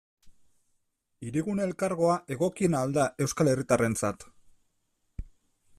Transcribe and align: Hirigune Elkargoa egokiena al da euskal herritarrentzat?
Hirigune 1.27 1.63
Elkargoa 1.67 2.15
egokiena 2.37 2.81
al 2.87 2.95
da 2.97 3.05
euskal 3.27 3.51
herritarrentzat? 3.53 4.27